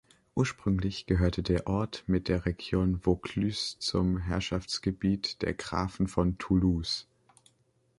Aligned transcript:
Ursprünglich 0.33 1.05
gehörte 1.05 1.43
der 1.43 1.67
Ort 1.67 2.05
mit 2.07 2.27
der 2.27 2.47
Region 2.47 3.01
Vaucluse 3.05 3.77
zum 3.77 4.17
Herrschaftsgebiet 4.17 5.43
der 5.43 5.53
Grafen 5.53 6.07
von 6.07 6.39
Toulouse. 6.39 7.05